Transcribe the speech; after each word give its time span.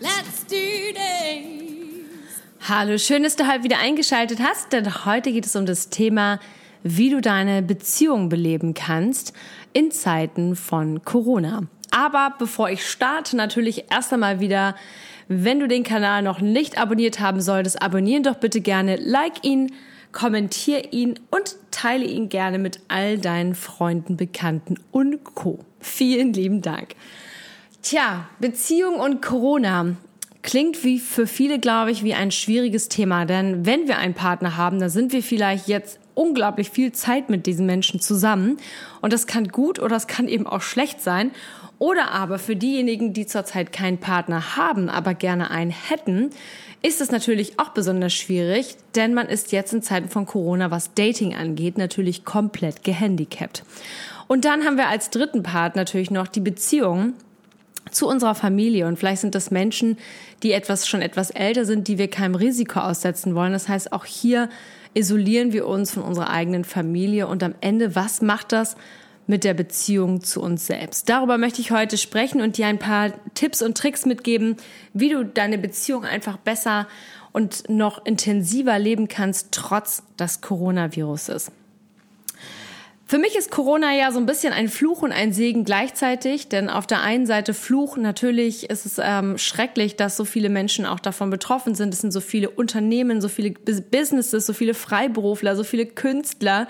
Let's 0.00 0.46
do 0.46 0.92
this. 0.94 2.42
Hallo, 2.68 2.98
schön, 2.98 3.24
dass 3.24 3.34
du 3.34 3.48
heute 3.48 3.64
wieder 3.64 3.80
eingeschaltet 3.80 4.38
hast, 4.40 4.72
denn 4.72 5.04
heute 5.04 5.32
geht 5.32 5.44
es 5.44 5.56
um 5.56 5.66
das 5.66 5.88
Thema, 5.88 6.38
wie 6.84 7.10
du 7.10 7.20
deine 7.20 7.62
Beziehung 7.62 8.28
beleben 8.28 8.74
kannst 8.74 9.32
in 9.72 9.90
Zeiten 9.90 10.54
von 10.54 11.02
Corona. 11.04 11.62
Aber 11.90 12.34
bevor 12.38 12.70
ich 12.70 12.86
starte, 12.86 13.36
natürlich 13.36 13.86
erst 13.90 14.12
einmal 14.12 14.38
wieder, 14.38 14.76
wenn 15.26 15.58
du 15.58 15.66
den 15.66 15.82
Kanal 15.82 16.22
noch 16.22 16.40
nicht 16.40 16.78
abonniert 16.78 17.18
haben 17.18 17.40
solltest, 17.40 17.82
abonnieren 17.82 18.22
doch 18.22 18.36
bitte 18.36 18.60
gerne, 18.60 18.96
like 18.96 19.44
ihn, 19.44 19.72
kommentier 20.12 20.92
ihn 20.92 21.18
und 21.30 21.56
teile 21.72 22.04
ihn 22.04 22.28
gerne 22.28 22.58
mit 22.58 22.78
all 22.86 23.18
deinen 23.18 23.56
Freunden, 23.56 24.16
Bekannten 24.16 24.76
und 24.92 25.24
Co. 25.24 25.58
Vielen 25.80 26.32
lieben 26.32 26.62
Dank. 26.62 26.94
Tja, 27.82 28.28
Beziehung 28.40 28.96
und 28.96 29.22
Corona 29.22 29.96
klingt 30.42 30.82
wie 30.84 30.98
für 30.98 31.26
viele, 31.26 31.58
glaube 31.58 31.90
ich, 31.90 32.02
wie 32.02 32.14
ein 32.14 32.30
schwieriges 32.30 32.88
Thema. 32.88 33.24
Denn 33.24 33.66
wenn 33.66 33.86
wir 33.86 33.98
einen 33.98 34.14
Partner 34.14 34.56
haben, 34.56 34.80
dann 34.80 34.90
sind 34.90 35.12
wir 35.12 35.22
vielleicht 35.22 35.68
jetzt 35.68 36.00
unglaublich 36.14 36.70
viel 36.70 36.92
Zeit 36.92 37.30
mit 37.30 37.46
diesen 37.46 37.66
Menschen 37.66 38.00
zusammen. 38.00 38.56
Und 39.00 39.12
das 39.12 39.26
kann 39.26 39.48
gut 39.48 39.78
oder 39.78 39.90
das 39.90 40.06
kann 40.06 40.26
eben 40.26 40.46
auch 40.46 40.62
schlecht 40.62 41.00
sein. 41.00 41.30
Oder 41.78 42.10
aber 42.10 42.40
für 42.40 42.56
diejenigen, 42.56 43.12
die 43.12 43.26
zurzeit 43.26 43.72
keinen 43.72 43.98
Partner 43.98 44.56
haben, 44.56 44.88
aber 44.88 45.14
gerne 45.14 45.50
einen 45.50 45.70
hätten, 45.70 46.30
ist 46.82 47.00
es 47.00 47.12
natürlich 47.12 47.58
auch 47.60 47.70
besonders 47.70 48.14
schwierig, 48.14 48.76
denn 48.94 49.14
man 49.14 49.28
ist 49.28 49.52
jetzt 49.52 49.72
in 49.72 49.82
Zeiten 49.82 50.08
von 50.08 50.26
Corona, 50.26 50.70
was 50.70 50.94
Dating 50.94 51.34
angeht, 51.34 51.78
natürlich 51.78 52.24
komplett 52.24 52.84
gehandicapt. 52.84 53.64
Und 54.26 54.44
dann 54.44 54.64
haben 54.64 54.76
wir 54.76 54.88
als 54.88 55.10
dritten 55.10 55.42
Part 55.42 55.76
natürlich 55.76 56.10
noch 56.10 56.26
die 56.26 56.40
Beziehung 56.40 57.14
zu 57.90 58.06
unserer 58.06 58.34
Familie. 58.34 58.86
Und 58.86 58.98
vielleicht 58.98 59.20
sind 59.20 59.34
das 59.34 59.50
Menschen, 59.50 59.98
die 60.42 60.52
etwas, 60.52 60.86
schon 60.86 61.02
etwas 61.02 61.30
älter 61.30 61.64
sind, 61.64 61.88
die 61.88 61.98
wir 61.98 62.08
keinem 62.08 62.34
Risiko 62.34 62.80
aussetzen 62.80 63.34
wollen. 63.34 63.52
Das 63.52 63.68
heißt, 63.68 63.92
auch 63.92 64.04
hier 64.04 64.48
isolieren 64.94 65.52
wir 65.52 65.66
uns 65.66 65.92
von 65.92 66.02
unserer 66.02 66.30
eigenen 66.30 66.64
Familie. 66.64 67.26
Und 67.26 67.42
am 67.42 67.54
Ende, 67.60 67.94
was 67.94 68.22
macht 68.22 68.52
das 68.52 68.76
mit 69.26 69.44
der 69.44 69.54
Beziehung 69.54 70.22
zu 70.22 70.40
uns 70.40 70.66
selbst? 70.66 71.08
Darüber 71.08 71.38
möchte 71.38 71.60
ich 71.60 71.70
heute 71.70 71.98
sprechen 71.98 72.40
und 72.40 72.56
dir 72.56 72.66
ein 72.66 72.78
paar 72.78 73.12
Tipps 73.34 73.62
und 73.62 73.76
Tricks 73.76 74.06
mitgeben, 74.06 74.56
wie 74.94 75.10
du 75.10 75.24
deine 75.24 75.58
Beziehung 75.58 76.04
einfach 76.04 76.38
besser 76.38 76.86
und 77.32 77.68
noch 77.68 78.04
intensiver 78.04 78.78
leben 78.78 79.08
kannst, 79.08 79.48
trotz 79.52 80.02
des 80.18 80.40
Coronaviruses. 80.40 81.52
Für 83.10 83.16
mich 83.16 83.36
ist 83.36 83.50
Corona 83.50 83.94
ja 83.94 84.12
so 84.12 84.18
ein 84.18 84.26
bisschen 84.26 84.52
ein 84.52 84.68
Fluch 84.68 85.00
und 85.00 85.12
ein 85.12 85.32
Segen 85.32 85.64
gleichzeitig, 85.64 86.50
denn 86.50 86.68
auf 86.68 86.86
der 86.86 87.00
einen 87.00 87.24
Seite 87.24 87.54
Fluch, 87.54 87.96
natürlich 87.96 88.68
ist 88.68 88.84
es 88.84 89.00
ähm, 89.02 89.38
schrecklich, 89.38 89.96
dass 89.96 90.14
so 90.14 90.26
viele 90.26 90.50
Menschen 90.50 90.84
auch 90.84 91.00
davon 91.00 91.30
betroffen 91.30 91.74
sind. 91.74 91.94
Es 91.94 92.02
sind 92.02 92.12
so 92.12 92.20
viele 92.20 92.50
Unternehmen, 92.50 93.22
so 93.22 93.28
viele 93.28 93.52
Businesses, 93.52 94.44
so 94.44 94.52
viele 94.52 94.74
Freiberufler, 94.74 95.56
so 95.56 95.64
viele 95.64 95.86
Künstler, 95.86 96.68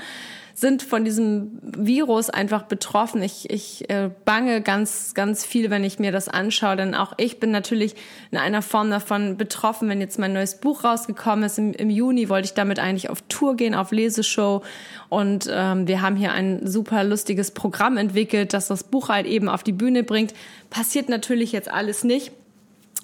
sind 0.61 0.83
von 0.83 1.05
diesem 1.05 1.61
Virus 1.63 2.31
einfach 2.31 2.65
betroffen. 2.65 3.23
Ich, 3.23 3.49
ich 3.49 3.89
äh, 3.91 4.11
bange 4.25 4.61
ganz, 4.61 5.15
ganz 5.15 5.45
viel, 5.45 5.71
wenn 5.71 5.85
ich 5.85 6.01
mir 6.01 6.11
das 6.11 6.29
anschaue, 6.29 6.75
denn 6.75 6.97
auch 6.97 7.13
ich 7.17 7.39
bin 7.39 7.53
natürlich 7.53 7.95
in 8.33 8.39
einer 8.39 8.61
Form 8.61 8.91
davon 8.91 9.37
betroffen. 9.37 9.89
Wenn 9.89 10.01
jetzt 10.01 10.19
mein 10.19 10.33
neues 10.33 10.59
Buch 10.59 10.83
rausgekommen 10.83 11.45
ist, 11.45 11.59
im, 11.59 11.75
im 11.75 11.91
Juni 11.91 12.29
wollte 12.29 12.47
ich 12.47 12.55
damit 12.55 12.81
eigentlich 12.81 13.09
auf 13.09 13.23
Tour 13.29 13.55
gehen, 13.55 13.77
auf 13.77 13.93
Leseshow 13.93 14.63
und 15.09 15.49
ähm, 15.49 15.87
wir 15.87 16.03
haben 16.03 16.17
hier 16.17 16.33
ein 16.33 16.67
super 16.67 17.05
lustiges 17.05 17.53
Programm 17.53 17.97
entwickelt, 17.97 18.53
das 18.53 18.67
das 18.67 18.83
Buch 18.83 19.11
halt 19.11 19.27
eben 19.27 19.49
auf 19.49 19.63
die 19.63 19.73
Bühne 19.73 20.03
bringt. 20.03 20.35
Passiert 20.71 21.09
natürlich 21.09 21.53
jetzt 21.53 21.71
alles 21.71 22.03
nicht 22.03 22.33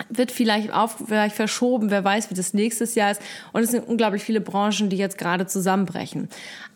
wird 0.09 0.33
vielleicht 0.33 0.73
auf, 0.73 0.97
vielleicht 1.07 1.37
verschoben, 1.37 1.91
wer 1.91 2.03
weiß, 2.03 2.31
wie 2.31 2.35
das 2.35 2.53
nächstes 2.53 2.95
Jahr 2.95 3.13
ist. 3.13 3.23
Und 3.53 3.63
es 3.63 3.71
sind 3.71 3.87
unglaublich 3.87 4.23
viele 4.25 4.41
Branchen, 4.41 4.89
die 4.89 4.97
jetzt 4.97 5.19
gerade 5.19 5.47
zusammenbrechen. 5.47 6.29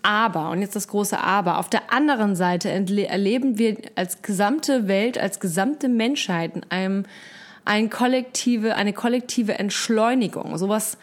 Aber, 0.02 0.50
und 0.50 0.60
jetzt 0.60 0.76
das 0.76 0.88
große 0.88 1.18
Aber, 1.18 1.58
auf 1.58 1.68
der 1.68 1.92
anderen 1.92 2.36
Seite 2.36 2.70
erleben 2.70 3.58
wir 3.58 3.76
als 3.96 4.22
gesamte 4.22 4.86
Welt, 4.86 5.18
als 5.18 5.40
gesamte 5.40 5.88
Menschheit 5.88 6.54
in 6.54 6.62
einem, 6.70 7.04
ein 7.64 7.90
kollektive, 7.90 8.76
eine 8.76 8.92
kollektive 8.92 9.58
Entschleunigung. 9.58 10.56
Sowas 10.56 10.96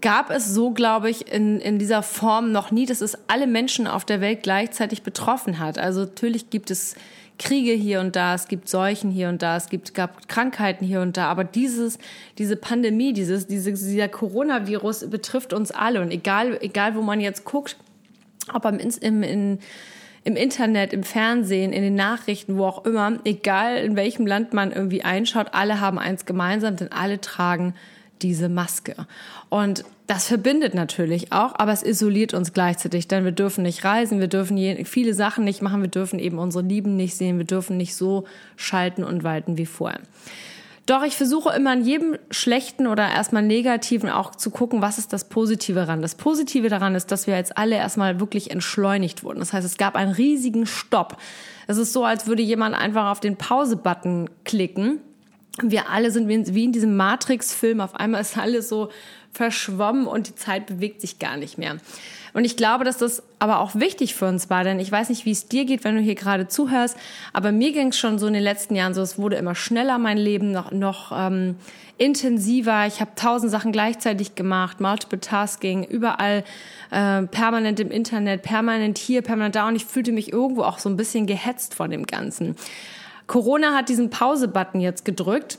gab 0.00 0.30
es 0.30 0.52
so, 0.52 0.72
glaube 0.72 1.08
ich, 1.08 1.32
in, 1.32 1.60
in 1.60 1.78
dieser 1.78 2.02
Form 2.02 2.52
noch 2.52 2.70
nie, 2.70 2.86
dass 2.86 3.00
es 3.00 3.16
alle 3.28 3.46
Menschen 3.46 3.86
auf 3.86 4.04
der 4.04 4.20
Welt 4.20 4.42
gleichzeitig 4.42 5.02
betroffen 5.02 5.58
hat. 5.58 5.78
Also 5.78 6.00
natürlich 6.00 6.50
gibt 6.50 6.70
es 6.70 6.94
Kriege 7.38 7.72
hier 7.72 8.00
und 8.00 8.16
da, 8.16 8.34
es 8.34 8.48
gibt 8.48 8.68
Seuchen 8.68 9.10
hier 9.10 9.28
und 9.28 9.42
da, 9.42 9.56
es 9.56 9.68
gibt, 9.68 9.94
gab 9.94 10.28
Krankheiten 10.28 10.84
hier 10.84 11.00
und 11.00 11.16
da, 11.16 11.26
aber 11.28 11.44
dieses, 11.44 11.98
diese 12.36 12.56
Pandemie, 12.56 13.12
dieses, 13.12 13.46
diese, 13.46 13.72
dieser 13.72 14.08
Coronavirus 14.08 15.08
betrifft 15.08 15.52
uns 15.52 15.70
alle 15.70 16.00
und 16.00 16.10
egal, 16.10 16.58
egal 16.60 16.94
wo 16.94 17.02
man 17.02 17.20
jetzt 17.20 17.44
guckt, 17.44 17.76
ob 18.52 18.64
im, 18.64 18.78
im, 18.78 19.22
in, 19.22 19.58
im 20.24 20.36
Internet, 20.36 20.92
im 20.92 21.04
Fernsehen, 21.04 21.72
in 21.72 21.82
den 21.82 21.94
Nachrichten, 21.94 22.56
wo 22.58 22.66
auch 22.66 22.84
immer, 22.84 23.18
egal 23.24 23.78
in 23.78 23.96
welchem 23.96 24.26
Land 24.26 24.52
man 24.52 24.72
irgendwie 24.72 25.02
einschaut, 25.02 25.48
alle 25.52 25.80
haben 25.80 25.98
eins 25.98 26.26
gemeinsam, 26.26 26.76
denn 26.76 26.92
alle 26.92 27.20
tragen 27.20 27.74
diese 28.20 28.48
Maske. 28.48 29.06
Und 29.48 29.84
das 30.08 30.26
verbindet 30.26 30.74
natürlich 30.74 31.32
auch, 31.32 31.54
aber 31.56 31.70
es 31.70 31.82
isoliert 31.82 32.32
uns 32.32 32.54
gleichzeitig, 32.54 33.08
denn 33.08 33.24
wir 33.24 33.32
dürfen 33.32 33.62
nicht 33.62 33.84
reisen, 33.84 34.20
wir 34.20 34.26
dürfen 34.26 34.56
viele 34.86 35.12
Sachen 35.12 35.44
nicht 35.44 35.60
machen, 35.60 35.82
wir 35.82 35.90
dürfen 35.90 36.18
eben 36.18 36.38
unsere 36.38 36.64
Lieben 36.64 36.96
nicht 36.96 37.14
sehen, 37.14 37.36
wir 37.36 37.44
dürfen 37.44 37.76
nicht 37.76 37.94
so 37.94 38.24
schalten 38.56 39.04
und 39.04 39.22
walten 39.22 39.58
wie 39.58 39.66
vorher. 39.66 40.00
Doch 40.86 41.02
ich 41.02 41.14
versuche 41.14 41.54
immer 41.54 41.72
an 41.72 41.84
jedem 41.84 42.16
schlechten 42.30 42.86
oder 42.86 43.06
erstmal 43.06 43.42
negativen 43.42 44.08
auch 44.08 44.34
zu 44.34 44.50
gucken, 44.50 44.80
was 44.80 44.96
ist 44.96 45.12
das 45.12 45.28
Positive 45.28 45.80
daran. 45.80 46.00
Das 46.00 46.14
Positive 46.14 46.70
daran 46.70 46.94
ist, 46.94 47.12
dass 47.12 47.26
wir 47.26 47.36
jetzt 47.36 47.58
alle 47.58 47.76
erstmal 47.76 48.18
wirklich 48.18 48.50
entschleunigt 48.50 49.22
wurden. 49.22 49.40
Das 49.40 49.52
heißt, 49.52 49.66
es 49.66 49.76
gab 49.76 49.94
einen 49.94 50.12
riesigen 50.12 50.64
Stopp. 50.64 51.18
Es 51.66 51.76
ist 51.76 51.92
so, 51.92 52.06
als 52.06 52.26
würde 52.26 52.42
jemand 52.42 52.74
einfach 52.74 53.10
auf 53.10 53.20
den 53.20 53.36
Pause-Button 53.36 54.30
klicken 54.46 55.02
wir 55.62 55.90
alle 55.90 56.10
sind 56.10 56.28
wie 56.28 56.64
in 56.64 56.72
diesem 56.72 56.96
Matrix-Film. 56.96 57.80
Auf 57.80 57.94
einmal 57.94 58.20
ist 58.20 58.36
alles 58.38 58.68
so 58.68 58.90
verschwommen 59.32 60.06
und 60.06 60.28
die 60.28 60.34
Zeit 60.34 60.66
bewegt 60.66 61.00
sich 61.00 61.18
gar 61.18 61.36
nicht 61.36 61.58
mehr. 61.58 61.76
Und 62.34 62.44
ich 62.44 62.56
glaube, 62.56 62.84
dass 62.84 62.98
das 62.98 63.22
aber 63.38 63.60
auch 63.60 63.74
wichtig 63.74 64.14
für 64.14 64.26
uns 64.26 64.50
war, 64.50 64.64
denn 64.64 64.80
ich 64.80 64.92
weiß 64.92 65.08
nicht, 65.08 65.24
wie 65.24 65.30
es 65.30 65.48
dir 65.48 65.64
geht, 65.64 65.84
wenn 65.84 65.96
du 65.96 66.02
hier 66.02 66.14
gerade 66.14 66.48
zuhörst, 66.48 66.96
aber 67.32 67.52
mir 67.52 67.72
ging 67.72 67.88
es 67.88 67.98
schon 67.98 68.18
so 68.18 68.26
in 68.26 68.34
den 68.34 68.42
letzten 68.42 68.74
Jahren 68.74 68.94
so, 68.94 69.00
es 69.00 69.18
wurde 69.18 69.36
immer 69.36 69.54
schneller 69.54 69.98
mein 69.98 70.18
Leben, 70.18 70.50
noch, 70.50 70.70
noch 70.70 71.12
ähm, 71.12 71.56
intensiver. 71.96 72.86
Ich 72.86 73.00
habe 73.00 73.10
tausend 73.16 73.50
Sachen 73.50 73.72
gleichzeitig 73.72 74.34
gemacht, 74.34 74.80
Multiple 74.80 75.20
Tasking, 75.20 75.84
überall 75.84 76.44
äh, 76.90 77.22
permanent 77.22 77.80
im 77.80 77.90
Internet, 77.90 78.42
permanent 78.42 78.98
hier, 78.98 79.22
permanent 79.22 79.56
da 79.56 79.68
und 79.68 79.76
ich 79.76 79.84
fühlte 79.84 80.12
mich 80.12 80.32
irgendwo 80.32 80.62
auch 80.62 80.78
so 80.78 80.88
ein 80.88 80.96
bisschen 80.96 81.26
gehetzt 81.26 81.74
von 81.74 81.90
dem 81.90 82.06
Ganzen. 82.06 82.56
Corona 83.26 83.74
hat 83.74 83.88
diesen 83.88 84.10
Pause-Button 84.10 84.80
jetzt 84.80 85.04
gedrückt 85.04 85.58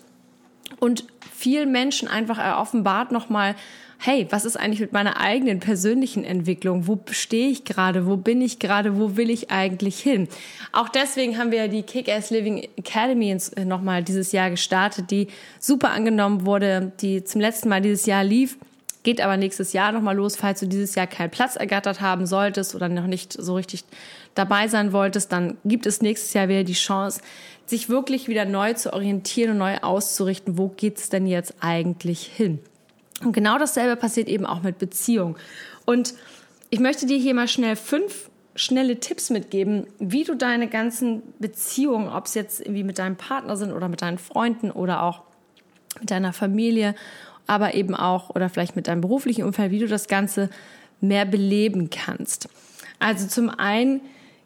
und 0.79 1.05
vielen 1.33 1.71
Menschen 1.71 2.07
einfach 2.07 2.59
offenbart 2.59 3.11
nochmal, 3.11 3.55
hey, 4.01 4.27
was 4.29 4.45
ist 4.45 4.55
eigentlich 4.55 4.79
mit 4.79 4.93
meiner 4.93 5.19
eigenen 5.19 5.59
persönlichen 5.59 6.23
Entwicklung? 6.23 6.87
Wo 6.87 6.99
stehe 7.11 7.49
ich 7.49 7.65
gerade? 7.65 8.07
Wo 8.07 8.15
bin 8.15 8.41
ich 8.41 8.57
gerade? 8.57 8.97
Wo 8.97 9.17
will 9.17 9.29
ich 9.29 9.51
eigentlich 9.51 9.99
hin? 9.99 10.29
Auch 10.71 10.87
deswegen 10.87 11.37
haben 11.37 11.51
wir 11.51 11.67
die 11.67 11.83
Kick-Ass 11.83 12.29
Living 12.29 12.67
Academy 12.77 13.37
äh, 13.55 13.65
nochmal 13.65 14.03
dieses 14.03 14.31
Jahr 14.31 14.49
gestartet, 14.49 15.11
die 15.11 15.27
super 15.59 15.91
angenommen 15.91 16.45
wurde, 16.45 16.93
die 17.01 17.25
zum 17.25 17.41
letzten 17.41 17.67
Mal 17.67 17.81
dieses 17.81 18.05
Jahr 18.05 18.23
lief. 18.23 18.57
Geht 19.09 19.21
aber 19.21 19.37
nächstes 19.37 19.73
Jahr 19.73 19.91
nochmal 19.91 20.15
los, 20.15 20.35
falls 20.35 20.59
du 20.59 20.67
dieses 20.67 20.93
Jahr 20.93 21.07
keinen 21.07 21.31
Platz 21.31 21.55
ergattert 21.55 21.99
haben 21.99 22.27
solltest 22.27 22.75
oder 22.75 22.89
noch 22.89 23.07
nicht 23.07 23.33
so 23.33 23.55
richtig 23.55 23.83
dabei 24.35 24.67
sein 24.67 24.93
wolltest, 24.93 25.31
dann 25.31 25.57
gibt 25.65 25.87
es 25.87 26.03
nächstes 26.03 26.31
Jahr 26.35 26.47
wieder 26.47 26.63
die 26.63 26.73
Chance, 26.73 27.19
sich 27.65 27.89
wirklich 27.89 28.27
wieder 28.27 28.45
neu 28.45 28.73
zu 28.73 28.93
orientieren 28.93 29.53
und 29.53 29.57
neu 29.57 29.79
auszurichten, 29.79 30.59
wo 30.59 30.67
geht's 30.67 31.09
denn 31.09 31.25
jetzt 31.25 31.55
eigentlich 31.59 32.21
hin? 32.21 32.59
Und 33.23 33.31
genau 33.31 33.57
dasselbe 33.57 33.95
passiert 33.95 34.27
eben 34.27 34.45
auch 34.45 34.61
mit 34.61 34.77
Beziehung. 34.77 35.37
Und 35.85 36.13
ich 36.69 36.79
möchte 36.79 37.07
dir 37.07 37.17
hier 37.17 37.33
mal 37.33 37.47
schnell 37.47 37.77
fünf 37.77 38.29
schnelle 38.53 38.99
Tipps 38.99 39.31
mitgeben, 39.31 39.87
wie 39.97 40.23
du 40.23 40.35
deine 40.35 40.67
ganzen 40.67 41.23
Beziehungen, 41.39 42.09
ob 42.09 42.27
es 42.27 42.35
jetzt 42.35 42.59
irgendwie 42.59 42.83
mit 42.83 42.99
deinem 42.99 43.15
Partner 43.15 43.57
sind 43.57 43.71
oder 43.73 43.87
mit 43.87 44.03
deinen 44.03 44.19
Freunden 44.19 44.69
oder 44.69 45.01
auch 45.01 45.23
mit 45.99 46.11
deiner 46.11 46.31
Familie, 46.31 46.93
aber 47.49 47.73
eben 47.73 47.95
auch 47.95 48.29
oder 48.29 48.49
vielleicht 48.49 48.75
mit 48.75 48.87
deinem 48.87 49.01
beruflichen 49.01 49.43
Umfeld, 49.43 49.71
wie 49.71 49.79
du 49.79 49.87
das 49.87 50.07
Ganze 50.07 50.49
mehr 51.01 51.25
beleben 51.25 51.89
kannst. 51.89 52.47
Also 52.99 53.27
zum 53.27 53.49
einen 53.49 54.01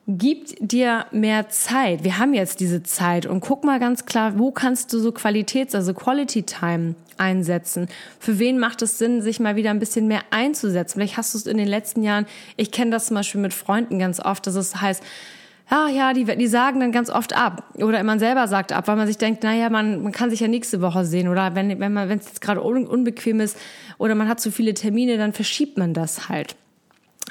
gibt 0.07 0.55
dir 0.59 1.05
mehr 1.11 1.49
Zeit. 1.49 2.03
Wir 2.03 2.17
haben 2.17 2.33
jetzt 2.33 2.59
diese 2.59 2.83
Zeit 2.83 3.25
und 3.25 3.39
guck 3.39 3.63
mal 3.63 3.79
ganz 3.79 4.05
klar, 4.05 4.37
wo 4.37 4.51
kannst 4.51 4.91
du 4.93 4.99
so 4.99 5.11
Qualitäts-, 5.11 5.75
also 5.75 5.93
Quality 5.93 6.43
Time 6.43 6.95
einsetzen? 7.17 7.87
Für 8.19 8.37
wen 8.39 8.59
macht 8.59 8.81
es 8.81 8.97
Sinn, 8.97 9.21
sich 9.21 9.39
mal 9.39 9.55
wieder 9.55 9.69
ein 9.69 9.79
bisschen 9.79 10.07
mehr 10.07 10.21
einzusetzen? 10.29 10.95
Vielleicht 10.95 11.17
hast 11.17 11.33
du 11.33 11.37
es 11.37 11.45
in 11.45 11.57
den 11.57 11.67
letzten 11.67 12.03
Jahren, 12.03 12.25
ich 12.57 12.71
kenne 12.71 12.91
das 12.91 13.07
zum 13.07 13.15
Beispiel 13.15 13.41
mit 13.41 13.53
Freunden 13.53 13.97
ganz 13.97 14.19
oft, 14.19 14.45
dass 14.45 14.55
es 14.55 14.81
heißt, 14.81 15.03
ja, 15.73 15.87
ja, 15.87 16.13
die, 16.13 16.25
die 16.25 16.47
sagen 16.47 16.79
dann 16.79 16.91
ganz 16.91 17.09
oft 17.09 17.35
ab. 17.35 17.63
Oder 17.75 18.03
man 18.03 18.19
selber 18.19 18.47
sagt 18.47 18.71
ab, 18.71 18.87
weil 18.87 18.95
man 18.95 19.07
sich 19.07 19.17
denkt, 19.17 19.43
naja, 19.43 19.69
man, 19.71 20.03
man 20.03 20.11
kann 20.11 20.29
sich 20.29 20.39
ja 20.39 20.47
nächste 20.47 20.81
Woche 20.81 21.03
sehen. 21.03 21.27
Oder 21.27 21.55
wenn, 21.55 21.79
wenn 21.79 21.95
wenn 21.95 22.19
es 22.19 22.27
jetzt 22.27 22.41
gerade 22.41 22.61
unbequem 22.61 23.39
ist 23.39 23.57
oder 23.97 24.13
man 24.13 24.27
hat 24.27 24.39
zu 24.39 24.51
viele 24.51 24.75
Termine, 24.75 25.17
dann 25.17 25.33
verschiebt 25.33 25.77
man 25.77 25.95
das 25.95 26.29
halt. 26.29 26.55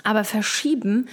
Aber 0.03 0.25
verschieben 0.25 1.07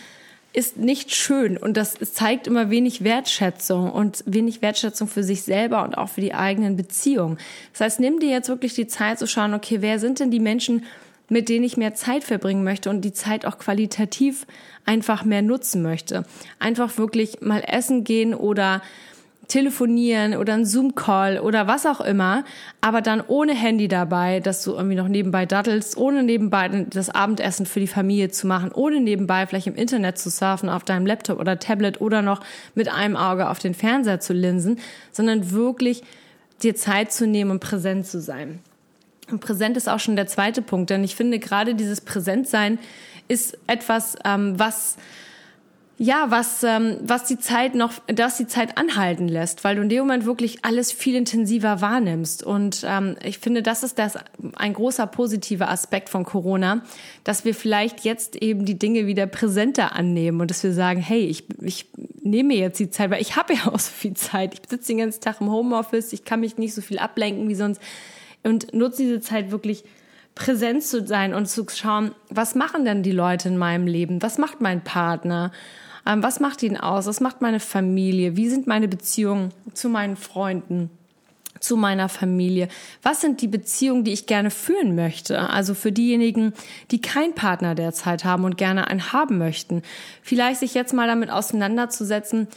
ist 0.54 0.78
nicht 0.78 1.14
schön 1.14 1.58
und 1.58 1.78
das 1.78 1.94
zeigt 2.14 2.48
immer 2.48 2.72
wenig 2.72 3.04
Wertschätzung 3.04 3.92
und 3.92 4.24
wenig 4.26 4.64
Wertschätzung 4.64 5.08
für 5.08 5.24
sich 5.24 5.44
selber 5.44 5.84
und 5.84 5.96
auch 5.96 6.10
für 6.10 6.22
die 6.22 6.34
eigenen 6.34 6.76
Beziehungen. 6.76 7.38
Das 7.74 7.81
heißt, 7.81 8.00
nimm 8.00 8.20
dir 8.20 8.30
jetzt 8.30 8.50
wirklich 8.50 8.74
die 8.74 8.88
Zeit 8.88 9.20
zu 9.20 9.28
schauen, 9.28 9.54
okay, 9.54 9.81
wer 9.81 10.00
sind 10.00 10.20
denn 10.20 10.31
die 10.31 10.40
Menschen, 10.40 10.84
mit 11.30 11.50
denen 11.50 11.64
ich 11.64 11.78
mehr 11.78 11.94
Zeit 11.94 12.24
verbringen 12.24 12.64
möchte 12.64 12.90
und 12.90 13.02
die 13.02 13.14
Zeit 13.14 13.46
auch 13.46 13.58
qualitativ 13.58 14.46
einfach 14.86 15.24
mehr 15.24 15.42
nutzen 15.42 15.81
möchte. 15.81 16.26
Einfach 16.60 16.98
wirklich 16.98 17.42
mal 17.42 17.64
essen 17.66 18.04
gehen 18.04 18.34
oder 18.34 18.81
telefonieren 19.50 20.36
oder 20.36 20.54
ein 20.54 20.66
Zoom-Call 20.66 21.40
oder 21.40 21.68
was 21.68 21.86
auch 21.86 22.00
immer, 22.02 22.46
aber 22.81 23.02
dann 23.02 23.22
ohne 23.28 23.54
Handy 23.54 23.88
dabei, 23.88 24.40
dass 24.40 24.64
du 24.64 24.74
irgendwie 24.74 24.96
noch 24.96 25.08
nebenbei 25.08 25.46
dattelst, 25.46 25.98
ohne 25.98 26.24
nebenbei 26.24 26.86
das 26.90 27.10
Abendessen 27.10 27.66
für 27.66 27.80
die 27.80 27.88
Familie 27.88 28.30
zu 28.30 28.48
machen, 28.48 28.72
ohne 28.72 29.02
nebenbei 29.02 29.46
vielleicht 29.48 29.68
im 29.68 29.76
Internet 29.76 30.18
zu 30.20 30.30
surfen 30.30 30.70
auf 30.70 30.84
deinem 30.84 31.06
Laptop 31.06 31.40
oder 31.40 31.60
Tablet 31.60 32.00
oder 32.00 32.22
noch 32.22 32.42
mit 32.76 32.90
einem 32.90 33.18
Auge 33.18 33.50
auf 33.50 33.60
den 33.60 33.74
Fernseher 33.74 34.20
zu 34.20 34.34
linsen, 34.34 34.80
sondern 35.12 35.52
wirklich 35.52 36.04
dir 36.62 36.76
Zeit 36.76 37.12
zu 37.12 37.26
nehmen 37.26 37.52
und 37.52 37.60
präsent 37.60 38.06
zu 38.06 38.22
sein. 38.22 38.60
Und 39.31 39.40
präsent 39.40 39.78
ist 39.78 39.90
auch 39.90 40.00
schon 40.00 40.16
der 40.16 40.28
zweite 40.28 40.62
Punkt, 40.62 40.90
denn 40.90 41.04
ich 41.04 41.16
finde 41.16 41.40
gerade 41.40 41.76
dieses 41.76 42.02
Präsentsein 42.02 42.80
ist 43.28 43.58
etwas, 43.68 44.16
ähm, 44.26 44.58
was 44.58 44.98
ja, 46.02 46.28
was, 46.30 46.64
ähm, 46.64 46.98
was 47.02 47.26
die 47.26 47.38
Zeit 47.38 47.76
noch, 47.76 47.92
dass 48.08 48.38
die 48.38 48.48
Zeit 48.48 48.78
anhalten 48.78 49.28
lässt, 49.28 49.66
weil 49.66 49.76
du 49.76 49.81
in 49.81 49.90
dem 49.90 50.00
Moment 50.00 50.26
wirklich 50.26 50.64
alles 50.64 50.94
viel 50.94 51.14
intensiver 51.14 51.81
wahrnimmst. 51.81 52.42
Und 52.42 52.86
ähm, 52.88 53.18
ich 53.22 53.40
finde, 53.40 53.62
das 53.62 53.84
ist 53.84 54.00
das 54.00 54.18
ein 54.56 54.74
großer 54.74 55.08
positiver 55.08 55.70
Aspekt 55.70 56.08
von 56.08 56.24
Corona, 56.24 56.84
dass 57.26 57.44
wir 57.44 57.54
vielleicht 57.54 58.06
jetzt 58.06 58.38
eben 58.38 58.64
die 58.64 58.80
Dinge 58.80 59.08
wieder 59.08 59.28
präsenter 59.28 59.94
annehmen 59.94 60.40
und 60.40 60.50
dass 60.50 60.64
wir 60.64 60.72
sagen, 60.72 61.02
hey, 61.02 61.26
ich, 61.26 61.44
ich 61.62 61.88
nehme 62.22 62.56
jetzt 62.56 62.80
die 62.80 62.90
Zeit, 62.90 63.10
weil 63.10 63.22
ich 63.22 63.36
habe 63.36 63.54
ja 63.54 63.68
auch 63.68 63.80
so 63.80 63.92
viel 63.92 64.14
Zeit. 64.14 64.54
Ich 64.54 64.70
sitze 64.70 64.94
den 64.94 65.00
ganzen 65.00 65.20
Tag 65.20 65.42
im 65.42 65.52
Homeoffice, 65.52 66.14
ich 66.14 66.24
kann 66.24 66.40
mich 66.40 66.58
nicht 66.58 66.74
so 66.74 66.81
viel 66.81 66.98
ablenken 66.98 67.50
wie 67.50 67.56
sonst 67.56 67.81
und 68.44 68.74
nutze 68.74 69.04
diese 69.04 69.22
Zeit 69.22 69.52
wirklich 69.52 69.84
präsent 70.36 70.84
zu 70.84 71.06
sein 71.06 71.34
und 71.34 71.48
zu 71.48 71.66
schauen, 71.70 72.12
was 72.30 72.56
machen 72.56 72.86
denn 72.86 73.04
die 73.04 73.12
Leute 73.12 73.50
in 73.50 73.58
meinem 73.58 73.88
Leben? 73.88 74.22
Was 74.22 74.38
macht 74.38 74.62
mein 74.62 74.84
Partner? 74.84 75.52
Ähm, 76.06 76.24
was 76.24 76.40
macht 76.40 76.64
ihn 76.64 76.78
aus? 76.78 77.08
Was 77.08 77.20
macht 77.20 77.42
meine 77.42 77.60
Familie? 77.60 78.38
Wie 78.38 78.50
sind 78.50 78.66
meine 78.66 78.88
Beziehungen 78.88 79.54
zu 79.74 79.90
meinen 79.90 80.16
Freunden? 80.16 80.90
zu 81.60 81.78
meiner 81.78 82.10
Familie? 82.10 82.70
Was 83.04 83.22
sind 83.22 83.42
die 83.42 83.48
Beziehungen, 83.48 84.04
die 84.04 84.14
ich 84.14 84.28
gerne 84.28 84.52
führen 84.52 84.96
möchte? 84.96 85.50
Also 85.50 85.74
für 85.74 85.92
diejenigen, 85.92 86.54
die 86.92 87.02
keinen 87.02 87.36
Partner 87.36 87.76
derzeit 87.76 88.24
haben 88.24 88.46
und 88.46 88.58
gerne 88.58 88.88
einen 88.88 89.12
haben 89.12 89.38
möchten. 89.38 89.84
Vielleicht 90.22 90.62
sich 90.62 90.74
jetzt 90.74 90.94
mal 90.94 91.08
damit 91.08 91.30
auseinanderzusetzen, 91.30 92.48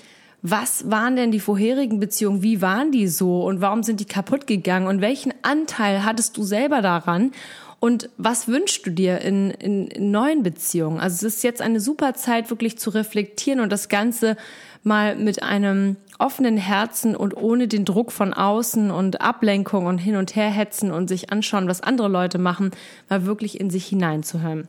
was 0.43 0.91
waren 0.91 1.15
denn 1.15 1.31
die 1.31 1.41
vorherigen 1.41 2.01
Beziehungen? 2.01 2.43
Wie 2.43 2.61
waren 2.61 2.91
die 2.91 3.07
so? 3.07 3.45
Und 3.45 3.61
warum 3.61 3.85
sind 3.85 4.01
die 4.01 4.05
kaputt 4.05 4.49
gegangen? 4.49 4.89
Und 4.89 5.01
welchen 5.01 5.33
Anteil 5.43 6.05
hattest 6.05 6.37
du 6.37 6.43
selber 6.43 6.83
daran? 6.83 7.31
Und 7.79 8.11
was 8.17 8.49
wünschst 8.49 8.87
du 8.87 8.91
dir 8.91 9.21
in, 9.21 9.51
in, 9.51 9.87
in 9.89 10.11
neuen 10.11 10.43
Beziehungen? 10.43 11.01
Also 11.01 11.27
es 11.27 11.37
ist 11.37 11.43
jetzt 11.45 11.63
eine 11.63 11.81
super 11.81 12.15
Zeit, 12.15 12.51
wirklich 12.51 12.79
zu 12.79 12.91
reflektieren 12.91 13.61
und 13.61 13.71
das 13.71 13.89
Ganze 13.89 14.37
mal 14.85 15.17
mit 15.17 15.43
einem 15.43 15.97
offenen 16.19 16.57
Herzen 16.57 17.17
und 17.17 17.37
ohne 17.37 17.69
den 17.69 17.85
Druck 17.85 18.13
von 18.13 18.35
außen 18.35 18.91
und 18.91 19.21
Ablenkung 19.21 19.87
und 19.87 19.99
hin 19.99 20.17
und 20.17 20.37
her 20.37 20.51
hetzen 20.51 20.93
und 20.93 21.09
sich 21.09 21.31
anschauen, 21.31 21.69
was 21.69 21.81
andere 21.81 22.09
Leute 22.09 22.39
machen, 22.39 22.71
mal 23.09 23.27
wirklich 23.27 23.61
in 23.61 23.71
sich 23.71 23.87
hineinzuhören. 23.87 24.69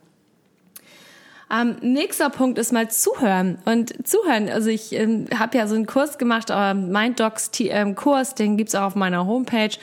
Ähm, 1.52 1.76
nächster 1.82 2.30
Punkt 2.30 2.58
ist 2.58 2.72
mal 2.72 2.90
zuhören 2.90 3.60
und 3.66 4.08
zuhören. 4.08 4.50
Also 4.50 4.70
ich 4.70 4.94
ähm, 4.94 5.26
habe 5.38 5.58
ja 5.58 5.68
so 5.68 5.76
einen 5.76 5.86
Kurs 5.86 6.18
gemacht, 6.18 6.50
äh, 6.50 6.74
Minddocs 6.74 7.52
ähm, 7.60 7.96
Kurs, 7.96 8.36
den 8.36 8.58
gibt's 8.58 8.76
auch 8.76 8.84
auf 8.84 8.96
meiner 8.96 9.26
Homepage 9.26 9.78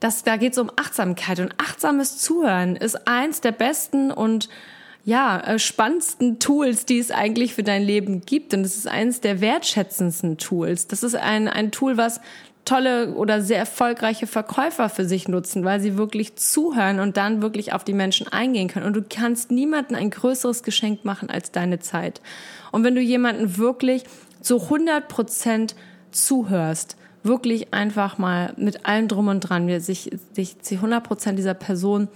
das, 0.00 0.24
da 0.24 0.36
geht 0.36 0.52
es 0.52 0.58
um 0.58 0.70
Achtsamkeit 0.76 1.38
und 1.40 1.54
achtsames 1.58 2.18
Zuhören 2.18 2.74
ist 2.74 3.06
eins 3.06 3.42
der 3.42 3.52
besten 3.52 4.10
und 4.10 4.48
ja, 5.04 5.40
äh, 5.40 5.58
spannendsten 5.58 6.40
Tools, 6.40 6.84
die 6.84 6.98
es 6.98 7.10
eigentlich 7.10 7.54
für 7.54 7.62
dein 7.62 7.82
Leben 7.82 8.20
gibt. 8.20 8.52
Und 8.52 8.60
es 8.60 8.76
ist 8.76 8.86
eines 8.86 9.20
der 9.20 9.40
wertschätzendsten 9.40 10.36
Tools. 10.36 10.88
Das 10.88 11.02
ist 11.02 11.16
ein, 11.16 11.48
ein 11.48 11.70
Tool, 11.70 11.96
was 11.96 12.20
tolle 12.64 13.14
oder 13.14 13.42
sehr 13.42 13.58
erfolgreiche 13.58 14.26
Verkäufer 14.26 14.88
für 14.88 15.04
sich 15.04 15.28
nutzen, 15.28 15.64
weil 15.64 15.80
sie 15.80 15.96
wirklich 15.96 16.36
zuhören 16.36 17.00
und 17.00 17.16
dann 17.16 17.42
wirklich 17.42 17.72
auf 17.72 17.84
die 17.84 17.94
Menschen 17.94 18.28
eingehen 18.28 18.68
können. 18.68 18.86
Und 18.86 18.94
du 18.94 19.02
kannst 19.02 19.50
niemandem 19.50 19.96
ein 19.96 20.10
größeres 20.10 20.62
Geschenk 20.62 21.04
machen 21.04 21.30
als 21.30 21.50
deine 21.50 21.80
Zeit. 21.80 22.20
Und 22.70 22.84
wenn 22.84 22.94
du 22.94 23.00
jemanden 23.00 23.56
wirklich 23.56 24.04
zu 24.40 24.62
100 24.62 25.08
Prozent 25.08 25.74
zuhörst, 26.10 26.96
wirklich 27.22 27.74
einfach 27.74 28.18
mal 28.18 28.52
mit 28.56 28.86
allem 28.86 29.08
drum 29.08 29.28
und 29.28 29.40
dran, 29.40 29.80
sich, 29.80 30.10
sich 30.32 30.60
zu 30.60 30.76
100 30.76 31.02
Prozent 31.02 31.38
dieser 31.38 31.54
Person 31.54 32.08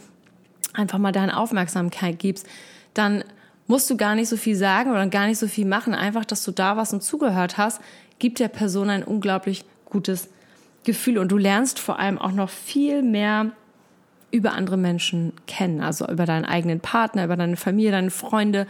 einfach 0.72 0.98
mal 0.98 1.12
deine 1.12 1.36
Aufmerksamkeit 1.36 2.18
gibst, 2.18 2.46
dann 2.94 3.24
musst 3.66 3.88
du 3.90 3.96
gar 3.96 4.14
nicht 4.14 4.28
so 4.28 4.36
viel 4.36 4.56
sagen 4.56 4.90
oder 4.90 5.06
gar 5.06 5.26
nicht 5.26 5.38
so 5.38 5.48
viel 5.48 5.66
machen. 5.66 5.94
Einfach, 5.94 6.24
dass 6.24 6.44
du 6.44 6.52
da 6.52 6.76
warst 6.76 6.92
und 6.92 7.02
zugehört 7.02 7.58
hast, 7.58 7.80
gibt 8.18 8.38
der 8.38 8.48
Person 8.48 8.90
ein 8.90 9.02
unglaublich 9.02 9.64
gutes 9.94 10.28
Gefühl. 10.82 11.18
Und 11.18 11.30
du 11.32 11.38
lernst 11.38 11.78
vor 11.78 11.98
allem 11.98 12.18
auch 12.18 12.32
noch 12.32 12.50
viel 12.50 13.02
mehr 13.02 13.52
über 14.30 14.52
andere 14.52 14.76
Menschen 14.76 15.32
kennen, 15.46 15.80
also 15.80 16.08
über 16.08 16.26
deinen 16.26 16.44
eigenen 16.44 16.80
Partner, 16.80 17.24
über 17.24 17.36
deine 17.36 17.56
Familie, 17.56 17.92
deine 17.92 18.10
Freunde 18.10 18.66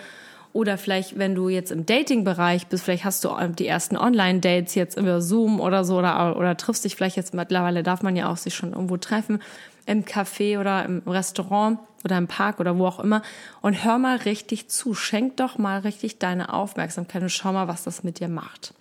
oder 0.52 0.78
vielleicht, 0.78 1.18
wenn 1.18 1.34
du 1.34 1.48
jetzt 1.48 1.72
im 1.72 1.84
Dating-Bereich 1.84 2.68
bist, 2.68 2.84
vielleicht 2.84 3.04
hast 3.04 3.24
du 3.24 3.30
die 3.58 3.66
ersten 3.66 3.96
Online-Dates 3.96 4.76
jetzt 4.76 4.96
über 4.96 5.20
Zoom 5.20 5.58
oder 5.58 5.84
so 5.84 5.98
oder, 5.98 6.36
oder 6.36 6.56
triffst 6.56 6.84
dich 6.84 6.94
vielleicht 6.94 7.16
jetzt 7.16 7.34
mittlerweile, 7.34 7.82
darf 7.82 8.02
man 8.02 8.14
ja 8.14 8.30
auch 8.30 8.36
sich 8.36 8.54
schon 8.54 8.72
irgendwo 8.72 8.96
treffen, 8.96 9.42
im 9.86 10.04
Café 10.04 10.60
oder 10.60 10.84
im 10.84 11.02
Restaurant 11.06 11.80
oder 12.04 12.18
im 12.18 12.28
Park 12.28 12.60
oder 12.60 12.78
wo 12.78 12.86
auch 12.86 13.00
immer 13.00 13.22
und 13.62 13.84
hör 13.84 13.98
mal 13.98 14.18
richtig 14.18 14.68
zu. 14.68 14.94
Schenk 14.94 15.38
doch 15.38 15.58
mal 15.58 15.80
richtig 15.80 16.18
deine 16.18 16.52
Aufmerksamkeit 16.52 17.22
und 17.22 17.30
schau 17.30 17.52
mal, 17.52 17.66
was 17.66 17.82
das 17.84 18.04
mit 18.04 18.20
dir 18.20 18.28
macht. 18.28 18.74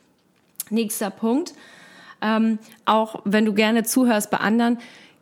Nächster 0.70 1.10
Punkt. 1.10 1.54
Ähm, 2.24 2.58
auch 2.86 3.22
wenn 3.26 3.46
du 3.46 3.54
gerne 3.54 3.84
zuhörst 3.84 4.32
bei 4.32 4.38
anderen, 4.38 4.78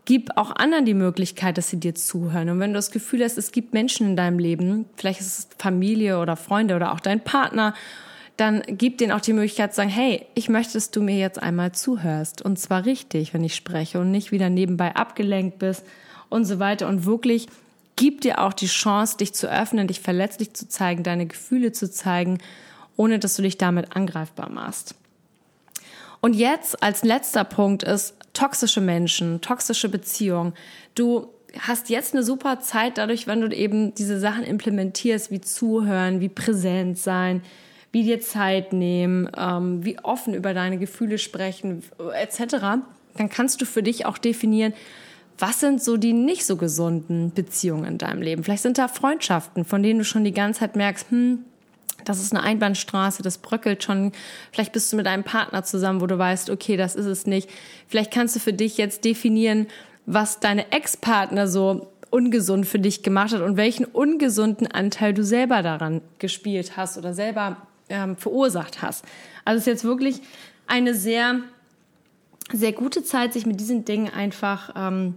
gib 0.06 0.38
auch 0.38 0.56
anderen 0.56 0.86
die 0.86 0.94
Möglichkeit, 0.94 1.58
dass 1.58 1.70
sie 1.70 1.80
dir 1.80 1.96
zuhören. 1.96 2.50
Und 2.50 2.60
wenn 2.60 2.72
du 2.72 2.78
das 2.78 2.92
Gefühl 2.92 3.24
hast, 3.24 3.38
es 3.38 3.52
gibt 3.52 3.74
Menschen 3.74 4.08
in 4.08 4.16
deinem 4.16 4.40
Leben, 4.40 4.86
vielleicht 4.96 5.20
ist 5.20 5.40
es 5.40 5.48
Familie 5.58 6.20
oder 6.20 6.36
Freunde 6.36 6.76
oder 6.76 6.94
auch 6.94 7.00
dein 7.00 7.24
Partner, 7.24 7.74
dann 8.38 8.64
gib 8.68 8.98
denen 8.98 9.12
auch 9.12 9.22
die 9.22 9.34
Möglichkeit 9.34 9.72
zu 9.72 9.78
sagen, 9.78 9.90
hey, 9.90 10.26
ich 10.36 10.50
möchte, 10.50 10.74
dass 10.74 10.90
du 10.92 11.02
mir 11.02 11.18
jetzt 11.18 11.42
einmal 11.42 11.74
zuhörst. 11.74 12.42
Und 12.42 12.58
zwar 12.58 12.86
richtig, 12.86 13.34
wenn 13.34 13.44
ich 13.44 13.56
spreche 13.56 14.00
und 14.00 14.10
nicht 14.12 14.32
wieder 14.32 14.50
nebenbei 14.50 14.96
abgelenkt 14.96 15.60
bist 15.60 15.86
und 16.30 16.46
so 16.46 16.60
weiter. 16.60 16.88
Und 16.88 17.06
wirklich 17.06 17.48
gib 17.96 18.22
dir 18.22 18.42
auch 18.42 18.54
die 18.54 18.68
Chance, 18.68 19.18
dich 19.18 19.34
zu 19.34 19.52
öffnen, 19.52 19.88
dich 19.88 20.00
verletzlich 20.00 20.54
zu 20.54 20.68
zeigen, 20.68 21.04
deine 21.04 21.28
Gefühle 21.28 21.72
zu 21.72 21.92
zeigen, 21.92 22.40
ohne 22.98 23.20
dass 23.20 23.36
du 23.36 23.44
dich 23.44 23.58
damit 23.58 23.96
angreifbar 23.96 24.50
machst. 24.50 24.96
Und 26.22 26.36
jetzt 26.36 26.82
als 26.84 27.04
letzter 27.04 27.44
Punkt 27.44 27.84
ist 27.84 28.16
toxische 28.34 28.80
Menschen, 28.80 29.42
toxische 29.42 29.90
Beziehungen. 29.90 30.54
Du 30.96 31.28
hast 31.60 31.90
jetzt 31.90 32.14
eine 32.14 32.24
super 32.24 32.60
Zeit 32.62 32.98
dadurch, 32.98 33.28
wenn 33.28 33.42
du 33.42 33.54
eben 33.54 33.94
diese 33.96 34.20
Sachen 34.20 34.44
implementierst, 34.44 35.32
wie 35.32 35.42
zuhören, 35.42 36.22
wie 36.22 36.30
präsent 36.30 36.98
sein, 36.98 37.42
wie 37.92 38.04
dir 38.04 38.22
Zeit 38.22 38.72
nehmen, 38.72 39.30
ähm, 39.38 39.84
wie 39.84 40.00
offen 40.00 40.34
über 40.34 40.54
deine 40.54 40.78
Gefühle 40.78 41.18
sprechen, 41.18 41.84
etc. 42.14 42.56
Dann 43.18 43.30
kannst 43.30 43.60
du 43.60 43.66
für 43.66 43.84
dich 43.84 44.06
auch 44.06 44.18
definieren, 44.18 44.74
was 45.38 45.60
sind 45.60 45.84
so 45.84 45.98
die 45.98 46.14
nicht 46.14 46.46
so 46.46 46.56
gesunden 46.56 47.34
Beziehungen 47.34 47.86
in 47.86 47.98
deinem 47.98 48.22
Leben? 48.22 48.44
Vielleicht 48.44 48.62
sind 48.62 48.78
da 48.78 48.88
Freundschaften, 48.88 49.66
von 49.66 49.82
denen 49.82 50.00
du 50.00 50.06
schon 50.06 50.24
die 50.24 50.34
ganze 50.34 50.60
Zeit 50.62 50.76
merkst, 50.76 51.10
hm, 51.10 51.46
das 52.06 52.22
ist 52.22 52.34
eine 52.34 52.44
Einbahnstraße, 52.44 53.24
das 53.24 53.38
bröckelt 53.38 53.84
schon. 53.84 54.12
Vielleicht 54.52 54.74
bist 54.74 54.92
du 54.92 54.98
mit 54.98 55.08
einem 55.08 55.24
Partner 55.24 55.64
zusammen, 55.64 56.02
wo 56.02 56.08
du 56.08 56.18
weißt, 56.18 56.50
okay, 56.50 56.78
das 56.78 56.96
ist 56.96 57.06
es 57.06 57.26
nicht. 57.26 57.50
Vielleicht 57.88 58.12
kannst 58.12 58.36
du 58.36 58.40
für 58.40 58.54
dich 58.54 58.78
jetzt 58.78 59.06
definieren, 59.06 59.68
was 60.06 60.40
deine 60.40 60.72
Ex-Partner 60.72 61.48
so 61.48 61.92
ungesund 62.10 62.68
für 62.68 62.80
dich 62.80 63.04
gemacht 63.04 63.34
hat 63.34 63.42
und 63.42 63.58
welchen 63.58 63.86
ungesunden 63.86 64.68
Anteil 64.68 65.14
du 65.14 65.24
selber 65.24 65.64
daran 65.64 66.02
gespielt 66.20 66.76
hast 66.76 66.98
oder 66.98 67.14
selber 67.14 67.58
ähm, 67.90 68.18
verursacht 68.18 68.82
hast. 68.82 69.06
Also 69.46 69.58
es 69.58 69.64
ist 69.64 69.68
jetzt 69.68 69.84
wirklich 69.84 70.22
eine 70.68 70.94
sehr, 70.94 71.40
sehr 72.52 72.74
gute 72.74 73.04
Zeit, 73.04 73.34
sich 73.34 73.46
mit 73.46 73.60
diesen 73.60 73.86
Dingen 73.86 74.12
einfach 74.14 74.74
ähm, 74.76 75.16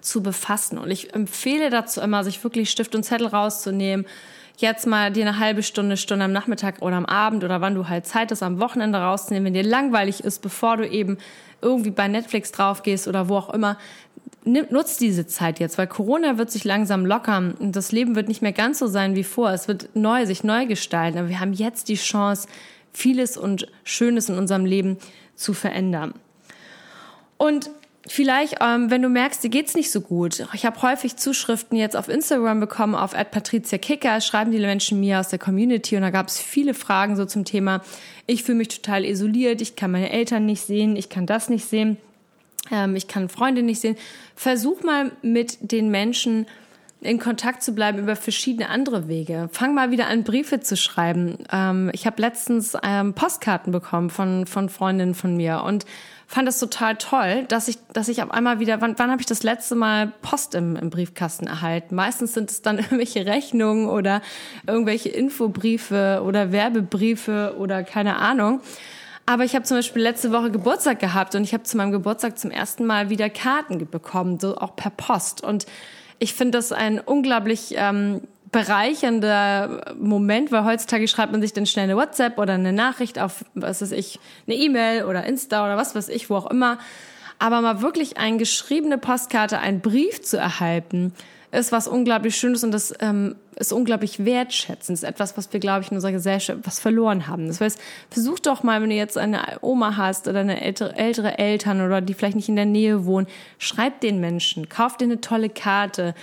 zu 0.00 0.22
befassen. 0.22 0.78
Und 0.78 0.90
ich 0.90 1.14
empfehle 1.14 1.70
dazu 1.70 2.00
immer, 2.00 2.24
sich 2.24 2.42
wirklich 2.42 2.70
Stift 2.70 2.94
und 2.94 3.04
Zettel 3.04 3.28
rauszunehmen, 3.28 4.06
jetzt 4.56 4.86
mal 4.86 5.10
dir 5.10 5.26
eine 5.26 5.38
halbe 5.38 5.62
Stunde, 5.62 5.96
Stunde 5.96 6.24
am 6.24 6.32
Nachmittag 6.32 6.82
oder 6.82 6.96
am 6.96 7.06
Abend 7.06 7.44
oder 7.44 7.60
wann 7.60 7.74
du 7.74 7.88
halt 7.88 8.06
Zeit 8.06 8.30
hast, 8.30 8.42
am 8.42 8.60
Wochenende 8.60 8.98
rauszunehmen, 8.98 9.46
wenn 9.46 9.54
dir 9.54 9.68
langweilig 9.68 10.22
ist, 10.22 10.40
bevor 10.40 10.76
du 10.76 10.88
eben 10.88 11.18
irgendwie 11.60 11.90
bei 11.90 12.08
Netflix 12.08 12.52
drauf 12.52 12.82
gehst 12.82 13.08
oder 13.08 13.28
wo 13.28 13.36
auch 13.36 13.50
immer, 13.50 13.78
nutzt 14.44 15.00
diese 15.00 15.26
Zeit 15.26 15.60
jetzt, 15.60 15.78
weil 15.78 15.86
Corona 15.86 16.36
wird 16.36 16.50
sich 16.50 16.64
langsam 16.64 17.06
lockern 17.06 17.52
und 17.52 17.76
das 17.76 17.92
Leben 17.92 18.16
wird 18.16 18.28
nicht 18.28 18.42
mehr 18.42 18.52
ganz 18.52 18.78
so 18.78 18.88
sein 18.88 19.14
wie 19.14 19.24
vor. 19.24 19.50
Es 19.50 19.68
wird 19.68 19.90
neu, 19.94 20.26
sich 20.26 20.42
neu 20.42 20.66
gestalten. 20.66 21.18
Aber 21.18 21.28
wir 21.28 21.38
haben 21.38 21.52
jetzt 21.52 21.88
die 21.88 21.94
Chance, 21.94 22.48
vieles 22.92 23.36
und 23.36 23.68
Schönes 23.84 24.28
in 24.28 24.38
unserem 24.38 24.64
Leben 24.64 24.98
zu 25.36 25.54
verändern. 25.54 26.14
Und 27.36 27.70
vielleicht, 28.06 28.56
ähm, 28.60 28.90
wenn 28.90 29.02
du 29.02 29.08
merkst, 29.08 29.42
dir 29.44 29.50
geht's 29.50 29.74
nicht 29.74 29.90
so 29.90 30.00
gut. 30.00 30.46
Ich 30.54 30.66
habe 30.66 30.80
häufig 30.82 31.16
Zuschriften 31.16 31.76
jetzt 31.76 31.96
auf 31.96 32.08
Instagram 32.08 32.60
bekommen, 32.60 32.94
auf 32.94 33.14
@patricia_kicker 33.14 34.20
schreiben 34.20 34.50
die 34.50 34.58
Menschen 34.58 35.00
mir 35.00 35.20
aus 35.20 35.28
der 35.28 35.38
Community 35.38 35.96
und 35.96 36.02
da 36.02 36.10
gab 36.10 36.28
es 36.28 36.40
viele 36.40 36.74
Fragen 36.74 37.16
so 37.16 37.24
zum 37.24 37.44
Thema. 37.44 37.82
Ich 38.26 38.42
fühle 38.42 38.58
mich 38.58 38.68
total 38.68 39.04
isoliert, 39.04 39.60
ich 39.60 39.76
kann 39.76 39.90
meine 39.90 40.10
Eltern 40.10 40.46
nicht 40.46 40.62
sehen, 40.62 40.96
ich 40.96 41.08
kann 41.08 41.26
das 41.26 41.48
nicht 41.48 41.64
sehen, 41.64 41.96
ähm, 42.70 42.96
ich 42.96 43.08
kann 43.08 43.28
Freunde 43.28 43.62
nicht 43.62 43.80
sehen. 43.80 43.96
Versuch 44.34 44.82
mal 44.82 45.12
mit 45.22 45.58
den 45.60 45.90
Menschen 45.90 46.46
in 47.02 47.18
Kontakt 47.18 47.62
zu 47.62 47.72
bleiben 47.72 47.98
über 47.98 48.16
verschiedene 48.16 48.68
andere 48.68 49.08
Wege. 49.08 49.48
Fang 49.52 49.74
mal 49.74 49.90
wieder 49.90 50.06
an, 50.06 50.22
Briefe 50.22 50.60
zu 50.60 50.76
schreiben. 50.76 51.38
Ähm, 51.52 51.90
ich 51.92 52.06
habe 52.06 52.22
letztens 52.22 52.76
ähm, 52.82 53.14
Postkarten 53.14 53.72
bekommen 53.72 54.10
von, 54.10 54.46
von 54.46 54.68
Freundinnen 54.68 55.14
von 55.14 55.36
mir 55.36 55.62
und 55.64 55.84
fand 56.32 56.48
es 56.48 56.58
total 56.58 56.96
toll, 56.96 57.44
dass 57.48 57.68
ich, 57.68 57.76
dass 57.92 58.08
ich 58.08 58.22
auf 58.22 58.30
einmal 58.30 58.58
wieder, 58.58 58.80
wann, 58.80 58.98
wann 58.98 59.10
habe 59.10 59.20
ich 59.20 59.26
das 59.26 59.42
letzte 59.42 59.74
Mal 59.74 60.14
Post 60.22 60.54
im, 60.54 60.76
im 60.76 60.88
Briefkasten 60.88 61.46
erhalten? 61.46 61.94
Meistens 61.94 62.32
sind 62.32 62.50
es 62.50 62.62
dann 62.62 62.78
irgendwelche 62.78 63.26
Rechnungen 63.26 63.86
oder 63.86 64.22
irgendwelche 64.66 65.10
Infobriefe 65.10 66.22
oder 66.24 66.50
Werbebriefe 66.50 67.56
oder 67.58 67.84
keine 67.84 68.16
Ahnung. 68.16 68.62
Aber 69.26 69.44
ich 69.44 69.54
habe 69.54 69.66
zum 69.66 69.76
Beispiel 69.76 70.00
letzte 70.00 70.32
Woche 70.32 70.50
Geburtstag 70.50 71.00
gehabt 71.00 71.34
und 71.34 71.44
ich 71.44 71.52
habe 71.52 71.64
zu 71.64 71.76
meinem 71.76 71.92
Geburtstag 71.92 72.38
zum 72.38 72.50
ersten 72.50 72.86
Mal 72.86 73.10
wieder 73.10 73.28
Karten 73.28 73.86
bekommen, 73.90 74.40
so 74.40 74.56
auch 74.56 74.74
per 74.74 74.90
Post. 74.90 75.44
Und 75.44 75.66
ich 76.18 76.32
finde 76.32 76.56
das 76.56 76.72
ein 76.72 76.98
unglaublich 76.98 77.74
ähm, 77.76 78.22
bereichernder 78.52 79.94
Moment, 79.98 80.52
weil 80.52 80.64
heutzutage 80.64 81.08
schreibt 81.08 81.32
man 81.32 81.40
sich 81.40 81.54
dann 81.54 81.66
schnell 81.66 81.84
eine 81.84 81.96
WhatsApp 81.96 82.38
oder 82.38 82.52
eine 82.52 82.72
Nachricht 82.72 83.18
auf, 83.18 83.44
was 83.54 83.80
weiß 83.80 83.92
ich, 83.92 84.20
eine 84.46 84.56
E-Mail 84.56 85.04
oder 85.04 85.24
Insta 85.24 85.64
oder 85.64 85.76
was 85.76 85.94
weiß 85.94 86.10
ich, 86.10 86.28
wo 86.30 86.36
auch 86.36 86.50
immer. 86.50 86.78
Aber 87.38 87.60
mal 87.62 87.82
wirklich 87.82 88.18
eine 88.18 88.36
geschriebene 88.36 88.98
Postkarte, 88.98 89.58
einen 89.58 89.80
Brief 89.80 90.20
zu 90.22 90.36
erhalten, 90.36 91.14
ist 91.60 91.70
was 91.70 91.86
unglaublich 91.86 92.34
Schönes 92.34 92.64
und 92.64 92.72
das 92.72 92.94
ähm, 93.00 93.36
ist 93.56 93.72
unglaublich 93.72 94.24
wertschätzend. 94.24 94.96
Das 94.96 95.02
ist 95.02 95.08
etwas, 95.08 95.36
was 95.36 95.52
wir, 95.52 95.60
glaube 95.60 95.82
ich, 95.82 95.90
in 95.90 95.96
unserer 95.96 96.12
Gesellschaft 96.12 96.60
was 96.64 96.80
verloren 96.80 97.28
haben. 97.28 97.46
Das 97.46 97.60
heißt, 97.60 97.78
versuch 98.08 98.38
doch 98.38 98.62
mal, 98.62 98.80
wenn 98.80 98.88
du 98.88 98.96
jetzt 98.96 99.18
eine 99.18 99.42
Oma 99.60 99.98
hast 99.98 100.28
oder 100.28 100.40
eine 100.40 100.62
ältere, 100.62 100.96
ältere 100.96 101.38
Eltern 101.38 101.82
oder 101.82 102.00
die 102.00 102.14
vielleicht 102.14 102.36
nicht 102.36 102.48
in 102.48 102.56
der 102.56 102.64
Nähe 102.64 103.04
wohnen, 103.04 103.26
schreib 103.58 104.00
den 104.00 104.18
Menschen, 104.18 104.70
kauf 104.70 104.96
dir 104.96 105.04
eine 105.04 105.20
tolle 105.20 105.50
Karte, 105.50 106.14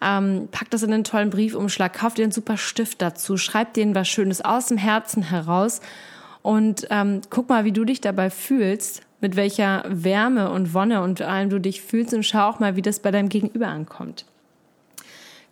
ähm, 0.00 0.48
pack 0.52 0.70
das 0.70 0.84
in 0.84 0.92
einen 0.92 1.04
tollen 1.04 1.30
Briefumschlag, 1.30 1.92
kauf 1.92 2.14
dir 2.14 2.22
einen 2.22 2.32
super 2.32 2.56
Stift 2.56 3.02
dazu, 3.02 3.36
schreib 3.36 3.74
denen 3.74 3.96
was 3.96 4.06
Schönes 4.06 4.40
aus 4.40 4.66
dem 4.66 4.78
Herzen 4.78 5.24
heraus 5.24 5.80
und 6.42 6.86
ähm, 6.90 7.22
guck 7.28 7.48
mal, 7.48 7.64
wie 7.64 7.72
du 7.72 7.84
dich 7.84 8.00
dabei 8.00 8.30
fühlst, 8.30 9.02
mit 9.20 9.34
welcher 9.34 9.82
Wärme 9.88 10.50
und 10.50 10.74
Wonne 10.74 11.02
und 11.02 11.22
allem 11.22 11.50
du 11.50 11.58
dich 11.58 11.82
fühlst 11.82 12.14
und 12.14 12.22
schau 12.22 12.48
auch 12.48 12.60
mal, 12.60 12.76
wie 12.76 12.82
das 12.82 13.00
bei 13.00 13.10
deinem 13.10 13.30
Gegenüber 13.30 13.66
ankommt. 13.66 14.26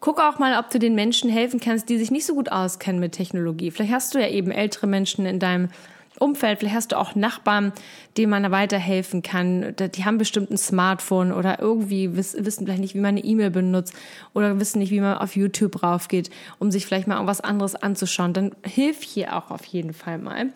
Guck 0.05 0.21
auch 0.21 0.39
mal, 0.39 0.59
ob 0.59 0.69
du 0.69 0.79
den 0.79 0.95
Menschen 0.95 1.31
helfen 1.31 1.61
kannst, 1.61 1.89
die 1.89 1.97
sich 1.97 2.11
nicht 2.11 2.27
so 2.27 2.35
gut 2.35 2.53
auskennen 2.53 3.01
mit 3.01 3.13
Technologie. 3.13 3.71
Vielleicht 3.71 3.95
hast 3.95 4.15
du 4.15 4.21
ja 4.21 4.29
eben 4.29 4.51
ältere 4.51 4.87
Menschen 4.87 5.25
in 5.25 5.39
deinem 5.39 5.71
Umfeld, 6.19 6.59
vielleicht 6.59 6.75
hast 6.75 6.93
du 6.93 6.99
auch 6.99 7.15
Nachbarn, 7.15 7.73
denen 8.19 8.29
man 8.29 8.51
weiterhelfen 8.51 9.23
kann. 9.23 9.75
Die 9.79 10.05
haben 10.05 10.19
bestimmt 10.19 10.51
ein 10.51 10.59
Smartphone 10.59 11.33
oder 11.33 11.59
irgendwie 11.59 12.19
wissen 12.19 12.45
vielleicht 12.67 12.81
nicht, 12.81 12.95
wie 12.95 13.01
man 13.01 13.17
eine 13.17 13.25
E-Mail 13.25 13.49
benutzt 13.49 13.95
oder 14.35 14.61
wissen 14.61 14.81
nicht, 14.81 14.91
wie 14.91 15.01
man 15.01 15.17
auf 15.17 15.37
YouTube 15.37 15.83
raufgeht, 15.83 16.29
um 16.59 16.71
sich 16.71 16.85
vielleicht 16.85 17.07
mal 17.07 17.15
irgendwas 17.15 17.41
anderes 17.41 17.75
anzuschauen. 17.75 18.35
Dann 18.35 18.55
hilf 18.63 19.03
hier 19.03 19.35
auch 19.35 19.51
auf 19.51 19.65
jeden 19.65 19.95
Fall 19.95 20.19
mal. 20.19 20.53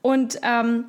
Und 0.00 0.40
ähm, 0.42 0.86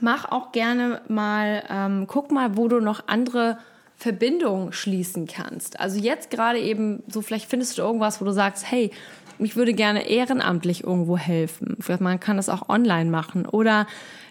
mach 0.00 0.24
auch 0.32 0.52
gerne 0.52 1.02
mal, 1.08 1.64
ähm, 1.68 2.06
guck 2.06 2.30
mal, 2.30 2.56
wo 2.56 2.66
du 2.66 2.80
noch 2.80 3.08
andere 3.08 3.58
Verbindungen 3.96 4.72
schließen 4.72 5.26
kannst. 5.26 5.80
Also 5.80 5.98
jetzt 5.98 6.30
gerade 6.30 6.58
eben 6.58 7.02
so, 7.08 7.22
vielleicht 7.22 7.48
findest 7.48 7.78
du 7.78 7.82
irgendwas, 7.82 8.20
wo 8.20 8.24
du 8.24 8.32
sagst, 8.32 8.70
hey, 8.70 8.90
ich 9.38 9.56
würde 9.56 9.74
gerne 9.74 10.08
ehrenamtlich 10.08 10.84
irgendwo 10.84 11.16
helfen. 11.16 11.76
Man 12.00 12.20
kann 12.20 12.36
das 12.36 12.48
auch 12.48 12.68
online 12.68 13.10
machen. 13.10 13.46
Oder 13.46 13.86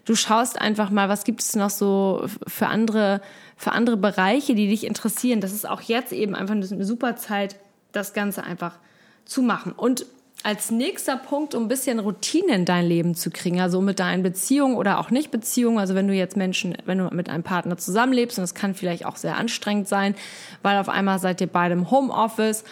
du 0.05 0.15
schaust 0.15 0.59
einfach 0.59 0.89
mal, 0.89 1.09
was 1.09 1.23
gibt 1.23 1.41
es 1.41 1.55
noch 1.55 1.69
so 1.69 2.25
für 2.47 2.67
andere, 2.67 3.21
für 3.55 3.71
andere 3.71 3.97
Bereiche, 3.97 4.55
die 4.55 4.67
dich 4.67 4.85
interessieren. 4.85 5.41
Das 5.41 5.51
ist 5.51 5.67
auch 5.67 5.81
jetzt 5.81 6.13
eben 6.13 6.35
einfach 6.35 6.55
eine 6.55 6.85
super 6.85 7.15
Zeit, 7.15 7.55
das 7.91 8.13
Ganze 8.13 8.43
einfach 8.43 8.77
zu 9.25 9.41
machen. 9.41 9.71
Und 9.71 10.05
als 10.45 10.69
nächster 10.69 11.17
Punkt, 11.17 11.55
um 11.55 11.63
ein 11.63 11.67
bisschen 11.67 11.97
Routine 11.97 12.53
in 12.53 12.65
dein 12.65 12.85
Leben 12.85 13.15
zu 13.15 13.31
kriegen, 13.31 13.59
also 13.59 13.81
mit 13.81 13.99
deinen 13.99 14.21
Beziehungen 14.21 14.75
oder 14.75 14.99
auch 14.99 15.09
nicht 15.09 15.31
Beziehungen, 15.31 15.79
also 15.79 15.95
wenn 15.95 16.07
du 16.07 16.13
jetzt 16.13 16.37
Menschen, 16.37 16.77
wenn 16.85 16.99
du 16.99 17.09
mit 17.11 17.31
einem 17.31 17.41
Partner 17.41 17.77
zusammenlebst, 17.77 18.37
und 18.37 18.43
das 18.43 18.53
kann 18.53 18.75
vielleicht 18.75 19.07
auch 19.07 19.15
sehr 19.15 19.37
anstrengend 19.37 19.87
sein, 19.87 20.13
weil 20.61 20.77
auf 20.77 20.87
einmal 20.87 21.17
seid 21.17 21.41
ihr 21.41 21.47
beide 21.47 21.73
im 21.73 21.89
Homeoffice 21.89 22.63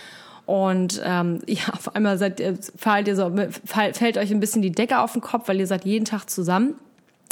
und 0.46 1.01
ähm, 1.03 1.42
ja, 1.48 1.63
auf 1.72 1.96
einmal 1.96 2.20
seid 2.20 2.39
ihr, 2.39 2.60
fällt, 2.75 3.08
ihr 3.08 3.15
so, 3.15 3.32
fällt 3.65 4.18
euch 4.20 4.30
ein 4.30 4.39
bisschen 4.39 4.62
die 4.62 4.72
Decke 4.72 5.00
auf 5.00 5.13
den 5.13 5.22
Kopf, 5.22 5.48
weil 5.48 5.60
ihr 5.60 5.65
seid 5.65 5.84
jeden 5.84 6.06
Tag 6.06 6.30
zusammen. 6.30 6.75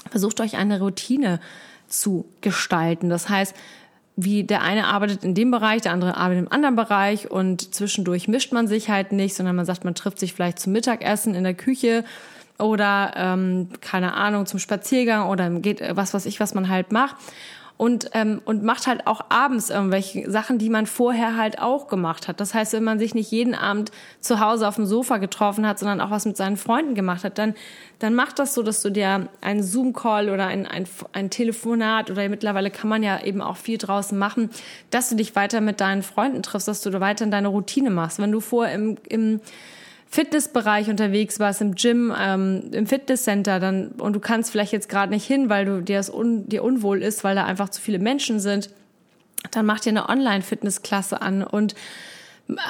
Versucht 0.09 0.41
euch 0.41 0.57
eine 0.57 0.79
Routine 0.79 1.39
zu 1.87 2.25
gestalten. 2.41 3.09
Das 3.09 3.29
heißt, 3.29 3.55
wie 4.23 4.43
der 4.43 4.61
eine 4.61 4.87
arbeitet 4.87 5.23
in 5.23 5.33
dem 5.33 5.51
Bereich, 5.51 5.81
der 5.81 5.91
andere 5.91 6.17
arbeitet 6.17 6.45
im 6.45 6.51
anderen 6.51 6.75
Bereich 6.75 7.29
und 7.29 7.73
zwischendurch 7.73 8.27
mischt 8.27 8.51
man 8.51 8.67
sich 8.67 8.89
halt 8.89 9.11
nicht, 9.11 9.35
sondern 9.35 9.55
man 9.55 9.65
sagt, 9.65 9.85
man 9.85 9.95
trifft 9.95 10.19
sich 10.19 10.33
vielleicht 10.33 10.59
zum 10.59 10.73
Mittagessen 10.73 11.35
in 11.35 11.43
der 11.43 11.53
Küche 11.53 12.03
oder 12.59 13.13
ähm, 13.15 13.69
keine 13.81 14.13
Ahnung 14.13 14.45
zum 14.45 14.59
Spaziergang 14.59 15.27
oder 15.27 15.49
geht 15.49 15.81
was 15.95 16.13
was 16.13 16.25
ich 16.25 16.39
was 16.39 16.53
man 16.53 16.69
halt 16.69 16.91
macht 16.91 17.15
und, 17.81 18.11
ähm, 18.13 18.43
und 18.45 18.61
macht 18.61 18.85
halt 18.85 19.07
auch 19.07 19.21
abends 19.29 19.71
irgendwelche 19.71 20.29
Sachen, 20.29 20.59
die 20.59 20.69
man 20.69 20.85
vorher 20.85 21.35
halt 21.35 21.57
auch 21.57 21.87
gemacht 21.87 22.27
hat. 22.27 22.39
Das 22.39 22.53
heißt, 22.53 22.73
wenn 22.73 22.83
man 22.83 22.99
sich 22.99 23.15
nicht 23.15 23.31
jeden 23.31 23.55
Abend 23.55 23.89
zu 24.19 24.39
Hause 24.39 24.67
auf 24.67 24.75
dem 24.75 24.85
Sofa 24.85 25.17
getroffen 25.17 25.65
hat, 25.65 25.79
sondern 25.79 25.99
auch 25.99 26.11
was 26.11 26.25
mit 26.25 26.37
seinen 26.37 26.57
Freunden 26.57 26.93
gemacht 26.93 27.23
hat, 27.23 27.39
dann, 27.39 27.55
dann 27.97 28.13
macht 28.13 28.37
das 28.37 28.53
so, 28.53 28.61
dass 28.61 28.83
du 28.83 28.91
dir 28.91 29.29
einen 29.41 29.63
Zoom-Call 29.63 30.29
oder 30.29 30.45
ein, 30.45 30.67
ein, 30.67 30.85
ein 31.13 31.31
Telefonat 31.31 32.11
oder 32.11 32.29
mittlerweile 32.29 32.69
kann 32.69 32.87
man 32.87 33.01
ja 33.01 33.19
eben 33.23 33.41
auch 33.41 33.57
viel 33.57 33.79
draußen 33.79 34.15
machen, 34.15 34.51
dass 34.91 35.09
du 35.09 35.15
dich 35.15 35.35
weiter 35.35 35.59
mit 35.59 35.81
deinen 35.81 36.03
Freunden 36.03 36.43
triffst, 36.43 36.67
dass 36.67 36.81
du 36.81 36.99
weiter 36.99 37.25
in 37.25 37.31
deine 37.31 37.47
Routine 37.47 37.89
machst. 37.89 38.19
Wenn 38.19 38.31
du 38.31 38.41
vor 38.41 38.67
im, 38.67 38.99
im 39.09 39.41
Fitnessbereich 40.11 40.89
unterwegs 40.89 41.39
warst, 41.39 41.61
im 41.61 41.73
Gym, 41.75 42.13
ähm, 42.19 42.69
im 42.73 42.85
Fitnesscenter, 42.85 43.61
dann 43.61 43.93
und 43.93 44.13
du 44.13 44.19
kannst 44.19 44.51
vielleicht 44.51 44.73
jetzt 44.73 44.89
gerade 44.89 45.13
nicht 45.13 45.25
hin, 45.25 45.49
weil 45.49 45.63
du 45.63 45.81
dir 45.81 45.97
das 45.97 46.13
un, 46.13 46.49
dir 46.49 46.63
unwohl 46.63 47.01
ist, 47.01 47.23
weil 47.23 47.35
da 47.35 47.45
einfach 47.45 47.69
zu 47.69 47.81
viele 47.81 47.97
Menschen 47.97 48.41
sind, 48.41 48.69
dann 49.51 49.65
mach 49.65 49.79
dir 49.79 49.91
eine 49.91 50.09
Online-Fitnessklasse 50.09 51.21
an 51.21 51.43
und 51.43 51.75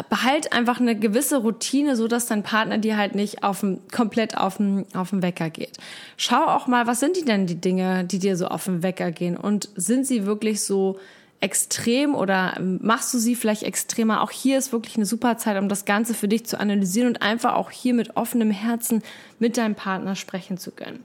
behalt 0.10 0.54
einfach 0.54 0.80
eine 0.80 0.96
gewisse 0.96 1.38
Routine, 1.38 1.96
so 1.96 2.08
dass 2.08 2.28
dein 2.28 2.44
Partner 2.44 2.78
dir 2.78 2.96
halt 2.96 3.16
nicht 3.16 3.44
auf 3.44 3.62
dem, 3.62 3.80
komplett 3.92 4.38
auf 4.38 4.58
den, 4.58 4.86
auf 4.94 5.10
den 5.10 5.24
Wecker 5.24 5.50
geht. 5.50 5.78
Schau 6.18 6.46
auch 6.46 6.68
mal, 6.68 6.86
was 6.86 7.00
sind 7.00 7.18
die 7.18 7.26
denn 7.26 7.48
die 7.48 7.60
Dinge, 7.60 8.04
die 8.04 8.20
dir 8.20 8.38
so 8.38 8.46
auf 8.48 8.66
den 8.66 8.84
Wecker 8.84 9.12
gehen 9.12 9.36
und 9.36 9.70
sind 9.76 10.06
sie 10.06 10.28
wirklich 10.28 10.62
so 10.62 11.00
extrem 11.42 12.14
oder 12.16 12.58
machst 12.62 13.14
du 13.14 13.18
sie 13.18 13.36
vielleicht 13.36 13.64
extremer? 13.64 14.22
Auch 14.22 14.32
hier 14.32 14.58
ist 14.58 14.72
wirklich 14.72 14.96
eine 14.96 15.06
super 15.06 15.38
Zeit, 15.38 15.58
um 15.58 15.68
das 15.68 15.86
Ganze 15.86 16.14
für 16.14 16.28
dich 16.28 16.46
zu 16.46 16.60
analysieren 16.60 17.10
und 17.10 17.22
einfach 17.22 17.56
auch 17.56 17.72
hier 17.72 17.94
mit 17.94 18.16
offenem 18.16 18.52
Herzen 18.52 19.02
mit 19.40 19.58
deinem 19.58 19.76
Partner 19.76 20.16
sprechen 20.16 20.58
zu 20.58 20.72
können. 20.72 21.04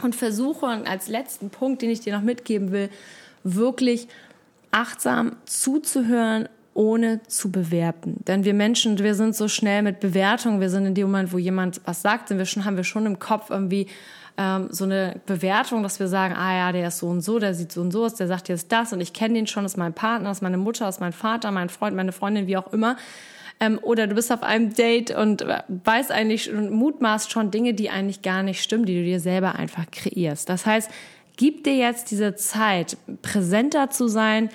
Und 0.00 0.14
versuche 0.14 0.66
als 0.66 1.08
letzten 1.08 1.50
Punkt, 1.50 1.82
den 1.82 1.90
ich 1.90 2.00
dir 2.00 2.14
noch 2.14 2.22
mitgeben 2.22 2.70
will, 2.70 2.88
wirklich 3.42 4.06
achtsam 4.70 5.36
zuzuhören 5.44 6.48
ohne 6.78 7.20
zu 7.26 7.50
bewerten. 7.50 8.22
Denn 8.28 8.44
wir 8.44 8.54
Menschen, 8.54 9.00
wir 9.00 9.16
sind 9.16 9.34
so 9.34 9.48
schnell 9.48 9.82
mit 9.82 9.98
Bewertung, 9.98 10.60
wir 10.60 10.70
sind 10.70 10.86
in 10.86 10.94
dem 10.94 11.08
Moment, 11.08 11.32
wo 11.32 11.38
jemand 11.38 11.80
was 11.84 12.02
sagt, 12.02 12.28
sind 12.28 12.38
wir 12.38 12.46
schon, 12.46 12.64
haben 12.64 12.76
wir 12.76 12.84
schon 12.84 13.04
im 13.04 13.18
Kopf 13.18 13.50
irgendwie 13.50 13.88
ähm, 14.36 14.68
so 14.70 14.84
eine 14.84 15.20
Bewertung, 15.26 15.82
dass 15.82 15.98
wir 15.98 16.06
sagen, 16.06 16.36
ah 16.36 16.56
ja, 16.56 16.70
der 16.70 16.86
ist 16.86 16.98
so 16.98 17.08
und 17.08 17.20
so, 17.20 17.40
der 17.40 17.52
sieht 17.54 17.72
so 17.72 17.80
und 17.80 17.90
so 17.90 18.04
aus, 18.04 18.14
der 18.14 18.28
sagt 18.28 18.48
jetzt 18.48 18.70
das 18.70 18.92
und 18.92 19.00
ich 19.00 19.12
kenne 19.12 19.34
den 19.34 19.48
schon, 19.48 19.64
das 19.64 19.72
ist 19.72 19.76
mein 19.76 19.92
Partner, 19.92 20.28
das 20.28 20.38
ist 20.38 20.42
meine 20.42 20.56
Mutter, 20.56 20.86
das 20.86 20.96
ist 20.96 21.00
mein 21.00 21.12
Vater, 21.12 21.50
mein 21.50 21.68
Freund, 21.68 21.96
meine 21.96 22.12
Freundin, 22.12 22.46
wie 22.46 22.56
auch 22.56 22.72
immer. 22.72 22.96
Ähm, 23.58 23.80
oder 23.82 24.06
du 24.06 24.14
bist 24.14 24.30
auf 24.30 24.44
einem 24.44 24.72
Date 24.72 25.10
und 25.10 25.44
weißt 25.66 26.12
eigentlich 26.12 26.52
und 26.52 26.70
mutmaßt 26.70 27.32
schon 27.32 27.50
Dinge, 27.50 27.74
die 27.74 27.90
eigentlich 27.90 28.22
gar 28.22 28.44
nicht 28.44 28.62
stimmen, 28.62 28.84
die 28.84 28.94
du 28.94 29.02
dir 29.02 29.18
selber 29.18 29.56
einfach 29.56 29.86
kreierst. 29.90 30.48
Das 30.48 30.64
heißt, 30.64 30.88
gib 31.36 31.64
dir 31.64 31.74
jetzt 31.74 32.12
diese 32.12 32.36
Zeit, 32.36 32.96
präsenter 33.22 33.90
zu 33.90 34.06
sein, 34.06 34.50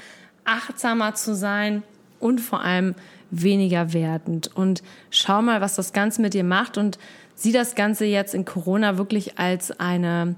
achtsamer 0.45 1.15
zu 1.15 1.35
sein 1.35 1.83
und 2.23 2.39
vor 2.39 2.63
allem 2.63 2.95
weniger 3.31 3.93
wertend. 3.93 4.49
Und 4.55 4.81
schau 5.09 5.41
mal, 5.41 5.61
was 5.61 5.75
das 5.75 5.91
Ganze 5.91 6.21
mit 6.21 6.33
dir 6.33 6.43
macht 6.43 6.77
und 6.77 6.97
sieh 7.35 7.51
das 7.51 7.75
Ganze 7.75 8.05
jetzt 8.05 8.33
in 8.33 8.45
Corona 8.45 8.97
wirklich 8.97 9.37
als 9.37 9.77
eine 9.79 10.35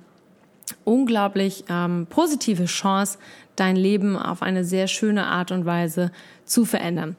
unglaublich 0.84 1.66
ähm, 1.70 2.08
positive 2.10 2.66
Chance, 2.66 3.20
dein 3.56 3.76
Leben 3.76 4.18
auf 4.18 4.42
eine 4.42 4.64
sehr 4.64 4.88
schöne 4.88 5.26
Art 5.26 5.52
und 5.52 5.66
Weise 5.66 6.12
zu 6.46 6.66
verändern. 6.66 7.16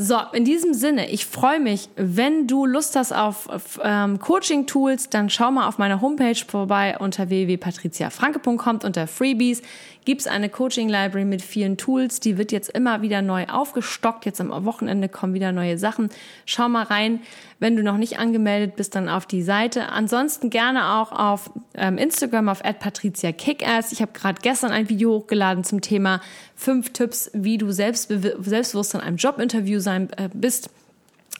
So, 0.00 0.16
in 0.32 0.44
diesem 0.44 0.74
Sinne, 0.74 1.10
ich 1.10 1.26
freue 1.26 1.58
mich, 1.58 1.88
wenn 1.96 2.46
du 2.46 2.66
Lust 2.66 2.94
hast 2.94 3.10
auf, 3.10 3.48
auf 3.48 3.80
ähm, 3.82 4.20
Coaching-Tools, 4.20 5.10
dann 5.10 5.28
schau 5.28 5.50
mal 5.50 5.66
auf 5.66 5.78
meiner 5.78 6.00
Homepage 6.00 6.36
vorbei 6.46 6.96
unter 7.00 7.30
www.patriziafranke.com 7.30 8.78
unter 8.84 9.08
Freebies 9.08 9.60
gibt 10.08 10.22
es 10.22 10.26
eine 10.26 10.48
Coaching-Library 10.48 11.26
mit 11.26 11.42
vielen 11.42 11.76
Tools. 11.76 12.18
Die 12.18 12.38
wird 12.38 12.50
jetzt 12.50 12.70
immer 12.70 13.02
wieder 13.02 13.20
neu 13.20 13.44
aufgestockt. 13.44 14.24
Jetzt 14.24 14.40
am 14.40 14.64
Wochenende 14.64 15.10
kommen 15.10 15.34
wieder 15.34 15.52
neue 15.52 15.76
Sachen. 15.76 16.08
Schau 16.46 16.66
mal 16.70 16.84
rein. 16.84 17.20
Wenn 17.58 17.76
du 17.76 17.82
noch 17.82 17.98
nicht 17.98 18.18
angemeldet 18.18 18.74
bist, 18.76 18.94
dann 18.94 19.10
auf 19.10 19.26
die 19.26 19.42
Seite. 19.42 19.90
Ansonsten 19.90 20.48
gerne 20.48 20.94
auch 20.94 21.12
auf 21.12 21.50
ähm, 21.74 21.98
Instagram 21.98 22.48
auf 22.48 22.62
@patriziakickass. 22.62 23.92
Ich 23.92 24.00
habe 24.00 24.12
gerade 24.12 24.40
gestern 24.40 24.70
ein 24.70 24.88
Video 24.88 25.10
hochgeladen 25.10 25.62
zum 25.62 25.77
Thema 25.80 26.20
fünf 26.54 26.92
Tipps, 26.92 27.30
wie 27.34 27.58
du 27.58 27.70
selbstbewusst 27.70 28.94
in 28.94 29.00
einem 29.00 29.16
Jobinterview 29.16 29.80
sein 29.80 30.10
äh, 30.16 30.28
bist. 30.32 30.70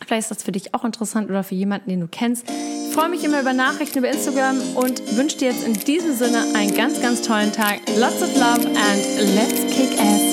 Vielleicht 0.06 0.30
ist 0.30 0.30
das 0.30 0.42
für 0.44 0.52
dich 0.52 0.74
auch 0.74 0.84
interessant 0.84 1.28
oder 1.28 1.42
für 1.42 1.54
jemanden, 1.54 1.90
den 1.90 2.00
du 2.00 2.08
kennst. 2.08 2.48
Ich 2.48 2.94
freue 2.94 3.08
mich 3.08 3.24
immer 3.24 3.40
über 3.40 3.52
Nachrichten 3.52 3.98
über 3.98 4.08
Instagram 4.08 4.60
und 4.76 5.16
wünsche 5.16 5.38
dir 5.38 5.50
jetzt 5.50 5.64
in 5.64 5.74
diesem 5.74 6.14
Sinne 6.14 6.44
einen 6.54 6.74
ganz, 6.74 7.00
ganz 7.00 7.22
tollen 7.22 7.52
Tag. 7.52 7.80
Lots 7.98 8.22
of 8.22 8.34
love 8.34 8.66
and 8.66 9.34
let's 9.34 9.60
kick 9.74 9.98
ass. 10.00 10.27